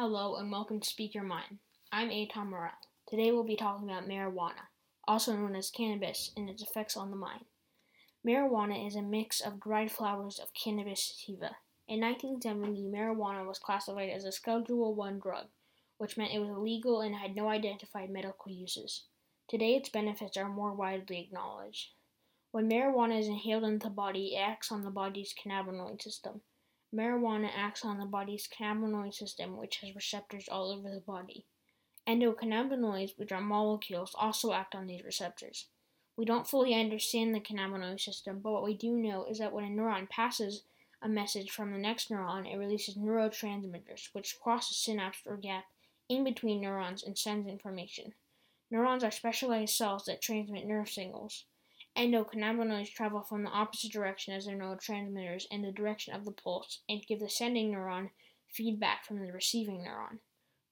Hello 0.00 0.36
and 0.36 0.50
welcome 0.50 0.80
to 0.80 0.88
Speak 0.88 1.14
Your 1.14 1.24
Mind. 1.24 1.58
I'm 1.92 2.08
Eitan 2.08 2.48
Mirel. 2.48 2.70
Today 3.06 3.32
we'll 3.32 3.44
be 3.44 3.54
talking 3.54 3.86
about 3.86 4.08
marijuana, 4.08 4.70
also 5.06 5.36
known 5.36 5.54
as 5.54 5.70
cannabis, 5.70 6.30
and 6.38 6.48
its 6.48 6.62
effects 6.62 6.96
on 6.96 7.10
the 7.10 7.18
mind. 7.18 7.44
Marijuana 8.26 8.86
is 8.86 8.96
a 8.96 9.02
mix 9.02 9.42
of 9.42 9.60
dried 9.60 9.92
flowers 9.92 10.38
of 10.38 10.54
Cannabis 10.54 11.04
sativa. 11.04 11.50
In 11.86 12.00
1970, 12.00 12.84
marijuana 12.84 13.46
was 13.46 13.58
classified 13.58 14.08
as 14.08 14.24
a 14.24 14.32
Schedule 14.32 14.94
1 14.94 15.18
drug, 15.18 15.48
which 15.98 16.16
meant 16.16 16.32
it 16.32 16.38
was 16.38 16.48
illegal 16.48 17.02
and 17.02 17.16
had 17.16 17.36
no 17.36 17.50
identified 17.50 18.08
medical 18.08 18.50
uses. 18.50 19.02
Today, 19.50 19.74
its 19.74 19.90
benefits 19.90 20.38
are 20.38 20.48
more 20.48 20.72
widely 20.72 21.20
acknowledged. 21.20 21.90
When 22.52 22.70
marijuana 22.70 23.20
is 23.20 23.28
inhaled 23.28 23.64
into 23.64 23.88
the 23.88 23.92
body, 23.92 24.34
it 24.34 24.38
acts 24.38 24.72
on 24.72 24.80
the 24.80 24.90
body's 24.90 25.34
cannabinoid 25.34 26.00
system. 26.00 26.40
Marijuana 26.94 27.50
acts 27.54 27.84
on 27.84 27.98
the 27.98 28.06
body's 28.06 28.48
cannabinoid 28.48 29.14
system, 29.14 29.56
which 29.56 29.76
has 29.76 29.94
receptors 29.94 30.48
all 30.48 30.72
over 30.72 30.90
the 30.90 31.00
body. 31.00 31.44
Endocannabinoids, 32.08 33.16
which 33.16 33.30
are 33.30 33.40
molecules, 33.40 34.14
also 34.14 34.52
act 34.52 34.74
on 34.74 34.86
these 34.86 35.04
receptors. 35.04 35.66
We 36.16 36.24
don't 36.24 36.48
fully 36.48 36.74
understand 36.74 37.34
the 37.34 37.40
cannabinoid 37.40 38.00
system, 38.00 38.40
but 38.40 38.52
what 38.52 38.64
we 38.64 38.74
do 38.74 38.96
know 38.96 39.24
is 39.24 39.38
that 39.38 39.52
when 39.52 39.64
a 39.64 39.68
neuron 39.68 40.08
passes 40.08 40.64
a 41.00 41.08
message 41.08 41.50
from 41.50 41.72
the 41.72 41.78
next 41.78 42.10
neuron, 42.10 42.52
it 42.52 42.58
releases 42.58 42.96
neurotransmitters, 42.96 44.08
which 44.12 44.38
cross 44.40 44.70
a 44.70 44.74
synapse 44.74 45.22
or 45.24 45.36
gap 45.36 45.64
in 46.08 46.24
between 46.24 46.60
neurons 46.60 47.02
and 47.02 47.16
sends 47.16 47.48
information. 47.48 48.12
Neurons 48.70 49.04
are 49.04 49.10
specialized 49.10 49.74
cells 49.74 50.04
that 50.04 50.20
transmit 50.20 50.66
nerve 50.66 50.88
signals. 50.88 51.44
Endocannabinoids 52.00 52.94
travel 52.94 53.20
from 53.20 53.42
the 53.42 53.50
opposite 53.50 53.92
direction 53.92 54.32
as 54.32 54.46
their 54.46 54.56
neurotransmitters 54.56 55.44
in 55.50 55.60
the 55.60 55.70
direction 55.70 56.14
of 56.14 56.24
the 56.24 56.32
pulse 56.32 56.80
and 56.88 57.06
give 57.06 57.20
the 57.20 57.28
sending 57.28 57.70
neuron 57.70 58.08
feedback 58.48 59.04
from 59.04 59.20
the 59.20 59.30
receiving 59.30 59.84
neuron. 59.84 60.16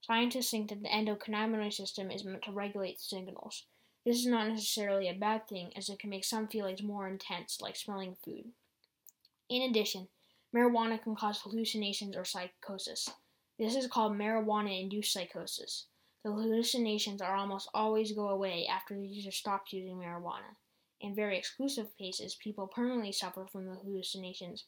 Scientists 0.00 0.50
think 0.50 0.70
that 0.70 0.82
the 0.82 0.88
endocannabinoid 0.88 1.74
system 1.74 2.10
is 2.10 2.24
meant 2.24 2.40
to 2.44 2.50
regulate 2.50 2.98
signals. 2.98 3.66
This 4.06 4.16
is 4.16 4.26
not 4.26 4.48
necessarily 4.48 5.06
a 5.06 5.12
bad 5.12 5.46
thing, 5.46 5.70
as 5.76 5.90
it 5.90 5.98
can 5.98 6.08
make 6.08 6.24
some 6.24 6.48
feelings 6.48 6.82
more 6.82 7.06
intense, 7.06 7.60
like 7.60 7.76
smelling 7.76 8.16
food. 8.24 8.46
In 9.50 9.68
addition, 9.68 10.08
marijuana 10.56 11.02
can 11.02 11.14
cause 11.14 11.42
hallucinations 11.42 12.16
or 12.16 12.24
psychosis. 12.24 13.10
This 13.58 13.76
is 13.76 13.86
called 13.86 14.14
marijuana 14.14 14.80
induced 14.80 15.12
psychosis. 15.12 15.88
The 16.24 16.30
hallucinations 16.30 17.20
are 17.20 17.36
almost 17.36 17.68
always 17.74 18.12
go 18.12 18.28
away 18.28 18.66
after 18.66 18.94
the 18.94 19.06
user 19.06 19.30
stops 19.30 19.74
using 19.74 19.96
marijuana. 19.96 20.56
In 21.00 21.14
very 21.14 21.38
exclusive 21.38 21.96
cases, 21.96 22.34
people 22.34 22.66
permanently 22.66 23.12
suffer 23.12 23.46
from 23.46 23.66
the 23.66 23.76
hallucinations 23.76 24.64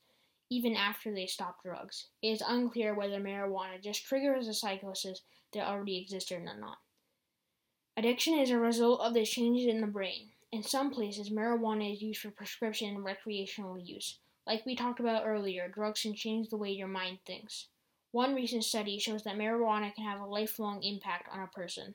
even 0.50 0.75
after 0.75 1.14
they 1.14 1.27
stop 1.27 1.62
drugs. 1.62 2.09
It 2.23 2.28
is 2.28 2.42
unclear 2.47 2.95
whether 2.95 3.20
marijuana 3.20 3.81
just 3.81 4.05
triggers 4.05 4.48
a 4.48 4.55
psychosis 4.55 5.23
that 5.53 5.67
already 5.67 5.97
existed 5.98 6.42
or 6.42 6.56
not. 6.58 6.78
Addiction 7.97 8.39
is 8.39 8.51
a 8.51 8.58
result 8.58 9.01
of 9.01 9.14
the 9.14 9.25
changes 9.25 9.67
in 9.67 9.81
the 9.81 9.86
brain. 9.86 10.31
In 10.53 10.62
some 10.62 10.91
places, 10.91 11.31
marijuana 11.31 11.92
is 11.92 12.03
used 12.03 12.20
for 12.20 12.31
prescription 12.31 12.89
and 12.89 13.05
recreational 13.05 13.78
use. 13.78 14.19
Like 14.47 14.67
we 14.67 14.75
talked 14.75 14.98
about 14.98 15.25
earlier, 15.25 15.69
drugs 15.69 16.03
can 16.03 16.14
change 16.14 16.48
the 16.48 16.56
way 16.56 16.70
your 16.70 16.89
mind 16.89 17.19
thinks. 17.25 17.69
One 18.11 18.34
recent 18.34 18.64
study 18.64 18.98
shows 18.98 19.23
that 19.23 19.36
marijuana 19.36 19.95
can 19.95 20.05
have 20.05 20.20
a 20.20 20.27
lifelong 20.27 20.83
impact 20.83 21.28
on 21.33 21.41
a 21.41 21.47
person. 21.47 21.95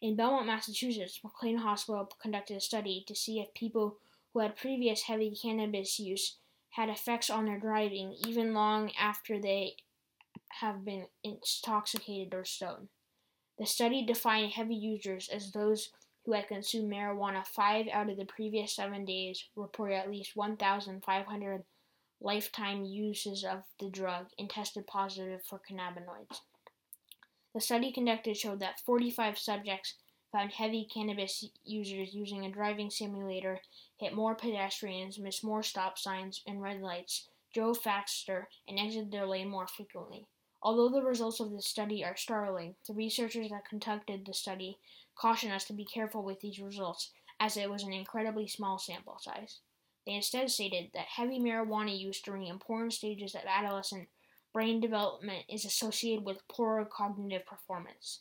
In 0.00 0.16
Belmont, 0.16 0.46
Massachusetts, 0.46 1.20
McLean 1.22 1.58
Hospital 1.58 2.08
conducted 2.20 2.56
a 2.56 2.60
study 2.60 3.04
to 3.06 3.14
see 3.14 3.40
if 3.40 3.54
people 3.54 3.98
who 4.32 4.40
had 4.40 4.56
previous 4.56 5.02
heavy 5.02 5.34
cannabis 5.34 5.98
use 5.98 6.36
had 6.70 6.88
effects 6.88 7.30
on 7.30 7.44
their 7.46 7.58
driving 7.58 8.16
even 8.26 8.52
long 8.52 8.90
after 8.98 9.40
they 9.40 9.76
have 10.60 10.84
been 10.84 11.06
intoxicated 11.22 12.34
or 12.34 12.44
stoned. 12.44 12.88
The 13.58 13.66
study 13.66 14.04
defined 14.04 14.52
heavy 14.52 14.74
users 14.74 15.28
as 15.28 15.52
those 15.52 15.90
who 16.24 16.32
had 16.32 16.48
consumed 16.48 16.92
marijuana 16.92 17.46
five 17.46 17.86
out 17.92 18.10
of 18.10 18.16
the 18.16 18.24
previous 18.24 18.74
seven 18.74 19.04
days 19.04 19.44
reported 19.54 19.94
at 19.94 20.10
least 20.10 20.34
1,500 20.34 21.64
lifetime 22.20 22.84
uses 22.84 23.44
of 23.44 23.62
the 23.78 23.90
drug 23.90 24.26
and 24.38 24.50
tested 24.50 24.86
positive 24.86 25.42
for 25.44 25.60
cannabinoids. 25.60 26.40
The 27.54 27.60
study 27.60 27.92
conducted 27.92 28.36
showed 28.36 28.58
that 28.60 28.80
45 28.80 29.38
subjects 29.38 29.94
found 30.32 30.50
heavy 30.50 30.88
cannabis 30.92 31.48
users 31.64 32.12
using 32.12 32.44
a 32.44 32.50
driving 32.50 32.90
simulator 32.90 33.60
hit 33.96 34.12
more 34.12 34.34
pedestrians, 34.34 35.20
missed 35.20 35.44
more 35.44 35.62
stop 35.62 35.96
signs 35.96 36.42
and 36.48 36.60
red 36.60 36.80
lights, 36.80 37.28
drove 37.52 37.78
faster, 37.78 38.48
and 38.66 38.78
exited 38.78 39.12
their 39.12 39.26
lane 39.26 39.48
more 39.48 39.68
frequently. 39.68 40.26
Although 40.60 40.88
the 40.88 41.06
results 41.06 41.38
of 41.38 41.52
this 41.52 41.68
study 41.68 42.04
are 42.04 42.16
startling, 42.16 42.74
the 42.88 42.94
researchers 42.94 43.50
that 43.50 43.68
conducted 43.68 44.26
the 44.26 44.34
study 44.34 44.78
caution 45.14 45.52
us 45.52 45.64
to 45.66 45.72
be 45.72 45.84
careful 45.84 46.24
with 46.24 46.40
these 46.40 46.58
results, 46.58 47.12
as 47.38 47.56
it 47.56 47.70
was 47.70 47.84
an 47.84 47.92
incredibly 47.92 48.48
small 48.48 48.78
sample 48.78 49.18
size. 49.20 49.60
They 50.04 50.14
instead 50.14 50.50
stated 50.50 50.90
that 50.94 51.06
heavy 51.06 51.38
marijuana 51.38 51.96
use 51.96 52.20
during 52.20 52.48
important 52.48 52.94
stages 52.94 53.36
of 53.36 53.42
adolescent 53.46 54.08
brain 54.54 54.80
development 54.80 55.44
is 55.48 55.64
associated 55.64 56.24
with 56.24 56.46
poorer 56.48 56.84
cognitive 56.84 57.44
performance. 57.44 58.20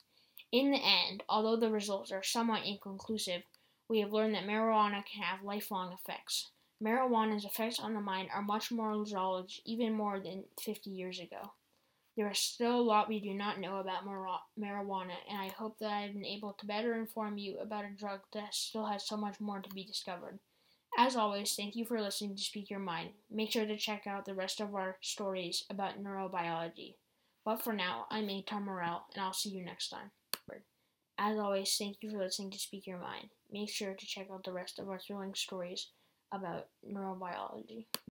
In 0.51 0.71
the 0.71 0.81
end, 0.83 1.23
although 1.29 1.55
the 1.55 1.69
results 1.69 2.11
are 2.11 2.23
somewhat 2.23 2.65
inconclusive, 2.65 3.43
we 3.87 3.99
have 3.99 4.11
learned 4.11 4.33
that 4.33 4.45
marijuana 4.45 5.05
can 5.05 5.21
have 5.21 5.43
lifelong 5.43 5.93
effects. 5.93 6.49
Marijuana's 6.83 7.45
effects 7.45 7.79
on 7.79 7.93
the 7.93 8.01
mind 8.01 8.29
are 8.33 8.41
much 8.41 8.71
more 8.71 8.99
acknowledged 8.99 9.61
even 9.65 9.93
more 9.93 10.19
than 10.19 10.43
50 10.59 10.89
years 10.89 11.19
ago. 11.19 11.53
There 12.17 12.29
is 12.29 12.39
still 12.39 12.79
a 12.79 12.81
lot 12.81 13.09
we 13.09 13.19
do 13.19 13.33
not 13.33 13.59
know 13.59 13.77
about 13.77 14.05
mar- 14.05 14.41
marijuana, 14.59 15.15
and 15.29 15.39
I 15.39 15.49
hope 15.49 15.77
that 15.79 15.91
I 15.91 16.01
have 16.01 16.13
been 16.13 16.25
able 16.25 16.53
to 16.53 16.65
better 16.65 16.95
inform 16.95 17.37
you 17.37 17.59
about 17.59 17.85
a 17.85 17.89
drug 17.89 18.21
that 18.33 18.53
still 18.53 18.85
has 18.85 19.07
so 19.07 19.17
much 19.17 19.39
more 19.39 19.61
to 19.61 19.69
be 19.69 19.83
discovered. 19.83 20.39
As 20.97 21.15
always, 21.15 21.55
thank 21.55 21.75
you 21.75 21.85
for 21.85 21.99
listening 21.99 22.35
to 22.35 22.41
Speak 22.41 22.69
Your 22.69 22.79
Mind. 22.79 23.09
Make 23.31 23.51
sure 23.51 23.65
to 23.65 23.77
check 23.77 24.05
out 24.05 24.25
the 24.25 24.35
rest 24.35 24.61
of 24.61 24.75
our 24.75 24.97
stories 25.01 25.65
about 25.69 26.01
neurobiology. 26.01 26.95
But 27.43 27.61
for 27.61 27.73
now, 27.73 28.05
I'm 28.09 28.27
Eitan 28.27 28.65
Mirel, 28.65 29.01
and 29.13 29.23
I'll 29.23 29.33
see 29.33 29.49
you 29.49 29.65
next 29.65 29.89
time. 29.89 30.11
As 31.17 31.37
always, 31.37 31.75
thank 31.77 31.97
you 32.01 32.09
for 32.09 32.17
listening 32.17 32.51
to 32.51 32.59
Speak 32.59 32.87
Your 32.87 32.97
Mind. 32.97 33.29
Make 33.51 33.69
sure 33.69 33.93
to 33.93 34.05
check 34.05 34.27
out 34.31 34.43
the 34.43 34.51
rest 34.51 34.79
of 34.79 34.89
our 34.89 34.99
thrilling 34.99 35.35
stories 35.35 35.89
about 36.31 36.67
neurobiology. 36.87 37.85